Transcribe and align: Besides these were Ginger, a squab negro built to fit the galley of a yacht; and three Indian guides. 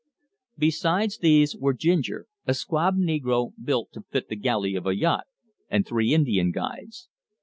Besides 0.57 1.19
these 1.19 1.55
were 1.55 1.75
Ginger, 1.75 2.25
a 2.47 2.55
squab 2.55 2.97
negro 2.97 3.53
built 3.63 3.91
to 3.91 4.01
fit 4.09 4.29
the 4.29 4.35
galley 4.35 4.73
of 4.75 4.87
a 4.87 4.95
yacht; 4.95 5.25
and 5.69 5.85
three 5.85 6.11
Indian 6.11 6.49
guides. 6.49 7.07